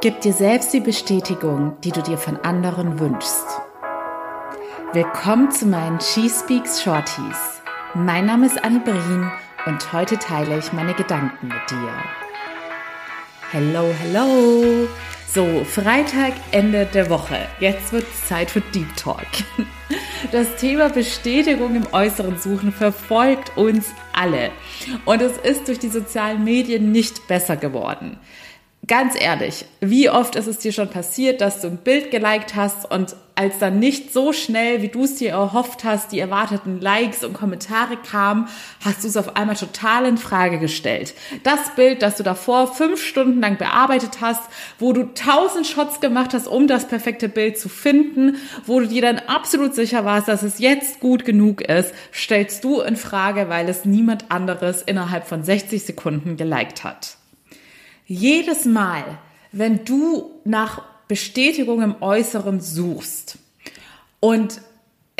[0.00, 3.46] Gib dir selbst die Bestätigung, die du dir von anderen wünschst.
[4.92, 7.60] Willkommen zu meinen She Speaks Shorties.
[7.94, 9.28] Mein Name ist Annie Brien
[9.66, 11.92] und heute teile ich meine Gedanken mit dir.
[13.50, 14.86] Hello, hello!
[15.26, 17.48] So, Freitag, Ende der Woche.
[17.58, 19.26] Jetzt wird Zeit für Deep Talk.
[20.32, 24.50] Das Thema Bestätigung im Äußeren suchen verfolgt uns alle.
[25.04, 28.18] Und es ist durch die sozialen Medien nicht besser geworden.
[28.88, 32.90] Ganz ehrlich, wie oft ist es dir schon passiert, dass du ein Bild geliked hast
[32.90, 37.22] und als dann nicht so schnell, wie du es dir erhofft hast, die erwarteten Likes
[37.22, 38.48] und Kommentare kamen,
[38.82, 41.12] hast du es auf einmal total in Frage gestellt.
[41.42, 44.42] Das Bild, das du davor fünf Stunden lang bearbeitet hast,
[44.78, 49.02] wo du tausend Shots gemacht hast, um das perfekte Bild zu finden, wo du dir
[49.02, 53.68] dann absolut sicher warst, dass es jetzt gut genug ist, stellst du in Frage, weil
[53.68, 57.17] es niemand anderes innerhalb von 60 Sekunden geliked hat.
[58.10, 59.04] Jedes Mal,
[59.52, 63.36] wenn du nach Bestätigung im Äußeren suchst
[64.18, 64.62] und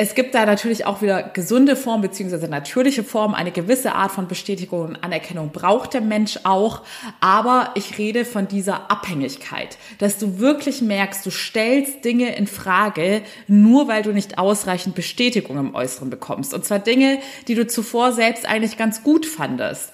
[0.00, 3.34] es gibt da natürlich auch wieder gesunde Formen beziehungsweise natürliche Formen.
[3.34, 6.82] Eine gewisse Art von Bestätigung und Anerkennung braucht der Mensch auch.
[7.20, 13.22] Aber ich rede von dieser Abhängigkeit, dass du wirklich merkst, du stellst Dinge in Frage,
[13.48, 16.54] nur weil du nicht ausreichend Bestätigung im Äußeren bekommst.
[16.54, 19.92] Und zwar Dinge, die du zuvor selbst eigentlich ganz gut fandest.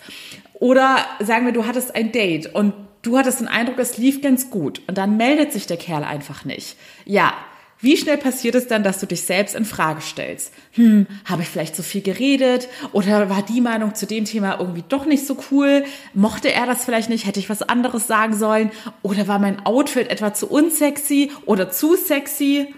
[0.65, 4.49] Oder sagen wir, du hattest ein Date und du hattest den Eindruck, es lief ganz
[4.49, 6.79] gut und dann meldet sich der Kerl einfach nicht.
[7.05, 7.35] Ja,
[7.81, 10.55] wie schnell passiert es dann, dass du dich selbst in Frage stellst?
[10.73, 12.71] Hm, habe ich vielleicht zu viel geredet?
[12.93, 15.85] Oder war die Meinung zu dem Thema irgendwie doch nicht so cool?
[16.15, 17.27] Mochte er das vielleicht nicht?
[17.27, 18.71] Hätte ich was anderes sagen sollen?
[19.03, 22.75] Oder war mein Outfit etwa zu unsexy oder zu sexy?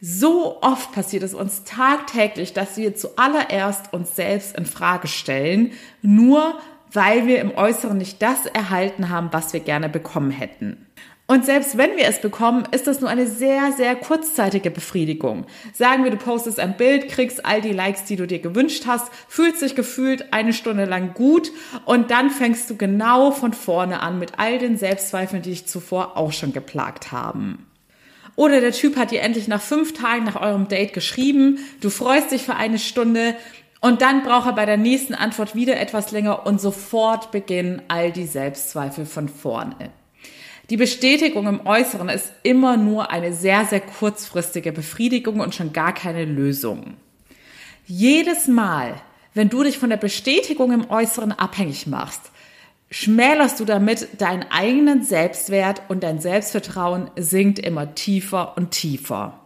[0.00, 6.58] So oft passiert es uns tagtäglich, dass wir zuallererst uns selbst in Frage stellen, nur
[6.92, 10.86] weil wir im Äußeren nicht das erhalten haben, was wir gerne bekommen hätten.
[11.28, 15.46] Und selbst wenn wir es bekommen, ist das nur eine sehr, sehr kurzzeitige Befriedigung.
[15.72, 19.10] Sagen wir, du postest ein Bild, kriegst all die Likes, die du dir gewünscht hast,
[19.26, 21.50] fühlst dich gefühlt eine Stunde lang gut
[21.84, 26.16] und dann fängst du genau von vorne an mit all den Selbstzweifeln, die dich zuvor
[26.16, 27.66] auch schon geplagt haben.
[28.36, 32.30] Oder der Typ hat dir endlich nach fünf Tagen nach eurem Date geschrieben, du freust
[32.30, 33.34] dich für eine Stunde,
[33.86, 38.10] und dann braucht er bei der nächsten Antwort wieder etwas länger und sofort beginnen all
[38.10, 39.92] die Selbstzweifel von vorne.
[40.70, 45.94] Die Bestätigung im Äußeren ist immer nur eine sehr, sehr kurzfristige Befriedigung und schon gar
[45.94, 46.94] keine Lösung.
[47.86, 48.96] Jedes Mal,
[49.34, 52.32] wenn du dich von der Bestätigung im Äußeren abhängig machst,
[52.90, 59.38] schmälerst du damit deinen eigenen Selbstwert und dein Selbstvertrauen sinkt immer tiefer und tiefer.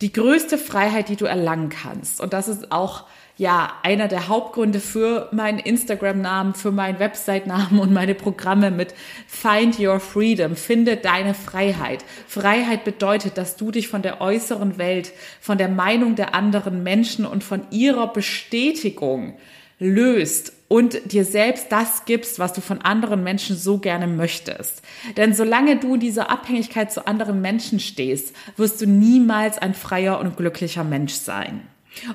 [0.00, 3.06] Die größte Freiheit, die du erlangen kannst, und das ist auch
[3.42, 8.94] ja einer der Hauptgründe für meinen Instagram-Namen, für meinen Website-Namen und meine Programme mit
[9.26, 10.54] Find Your Freedom.
[10.54, 12.04] Finde deine Freiheit.
[12.28, 17.26] Freiheit bedeutet, dass du dich von der äußeren Welt, von der Meinung der anderen Menschen
[17.26, 19.34] und von ihrer Bestätigung
[19.80, 24.82] löst und dir selbst das gibst, was du von anderen Menschen so gerne möchtest.
[25.16, 30.20] Denn solange du in dieser Abhängigkeit zu anderen Menschen stehst, wirst du niemals ein freier
[30.20, 31.66] und glücklicher Mensch sein.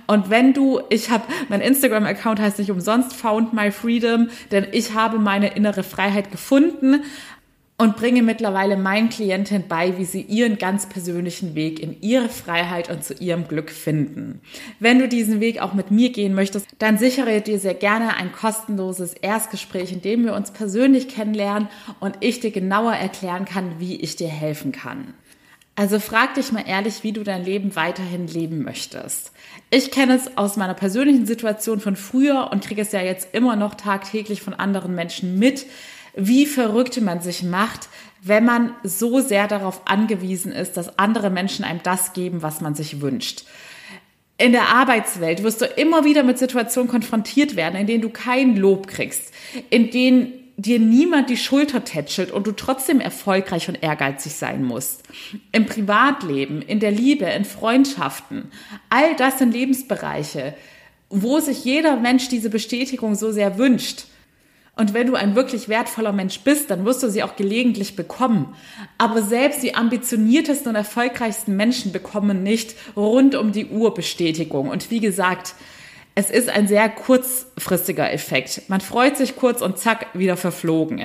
[0.07, 4.93] Und wenn du, ich habe, mein Instagram-Account heißt nicht umsonst Found My Freedom, denn ich
[4.93, 7.01] habe meine innere Freiheit gefunden
[7.79, 12.89] und bringe mittlerweile meinen Klienten bei, wie sie ihren ganz persönlichen Weg in ihre Freiheit
[12.89, 14.41] und zu ihrem Glück finden.
[14.79, 18.31] Wenn du diesen Weg auch mit mir gehen möchtest, dann sichere dir sehr gerne ein
[18.31, 24.01] kostenloses Erstgespräch, in dem wir uns persönlich kennenlernen und ich dir genauer erklären kann, wie
[24.01, 25.13] ich dir helfen kann.
[25.77, 29.31] Also frag dich mal ehrlich, wie du dein Leben weiterhin leben möchtest.
[29.69, 33.55] Ich kenne es aus meiner persönlichen Situation von früher und kriege es ja jetzt immer
[33.55, 35.67] noch tagtäglich von anderen Menschen mit,
[36.15, 37.89] wie verrückt man sich macht,
[38.23, 42.73] wenn man so sehr darauf angewiesen ist, dass andere Menschen einem das geben, was man
[42.73, 43.43] sich wünscht.
[44.39, 48.57] In der Arbeitswelt wirst du immer wieder mit Situationen konfrontiert werden, in denen du kein
[48.57, 49.31] Lob kriegst,
[49.69, 55.03] in denen dir niemand die Schulter tätschelt und du trotzdem erfolgreich und ehrgeizig sein musst.
[55.51, 58.51] Im Privatleben, in der Liebe, in Freundschaften,
[58.89, 60.55] all das sind Lebensbereiche,
[61.09, 64.05] wo sich jeder Mensch diese Bestätigung so sehr wünscht.
[64.75, 68.55] Und wenn du ein wirklich wertvoller Mensch bist, dann wirst du sie auch gelegentlich bekommen.
[68.97, 74.69] Aber selbst die ambitioniertesten und erfolgreichsten Menschen bekommen nicht rund um die Uhr Bestätigung.
[74.69, 75.55] Und wie gesagt,
[76.17, 78.63] es ist ein sehr kurzfristiger Effekt.
[78.69, 80.99] Man freut sich kurz und zack, wieder verflogen.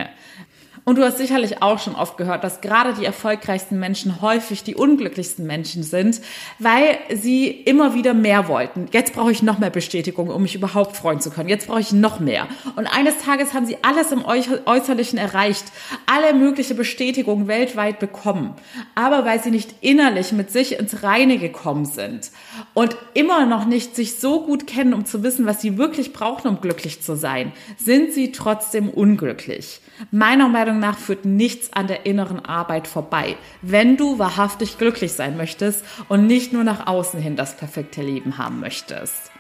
[0.85, 4.75] Und du hast sicherlich auch schon oft gehört, dass gerade die erfolgreichsten Menschen häufig die
[4.75, 6.21] unglücklichsten Menschen sind,
[6.59, 8.87] weil sie immer wieder mehr wollten.
[8.91, 11.49] Jetzt brauche ich noch mehr Bestätigung, um mich überhaupt freuen zu können.
[11.49, 12.49] Jetzt brauche ich noch mehr.
[12.75, 15.67] Und eines Tages haben sie alles im Äußerlichen erreicht,
[16.07, 18.55] alle mögliche Bestätigung weltweit bekommen.
[18.97, 22.33] Aber weil sie nicht innerlich mit sich ins Reine gekommen sind
[22.75, 26.49] und immer noch nicht sich so gut kennen, um zu wissen, was sie wirklich brauchen,
[26.49, 29.81] um glücklich zu sein, sind sie trotzdem unglücklich.
[30.11, 35.37] Meiner Meinung nach führt nichts an der inneren Arbeit vorbei, wenn du wahrhaftig glücklich sein
[35.37, 39.31] möchtest und nicht nur nach außen hin das perfekte Leben haben möchtest.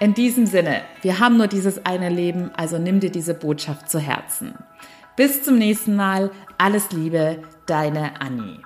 [0.00, 3.98] In diesem Sinne, wir haben nur dieses eine Leben, also nimm dir diese Botschaft zu
[3.98, 4.54] Herzen.
[5.16, 8.60] Bis zum nächsten Mal, alles Liebe, deine Annie.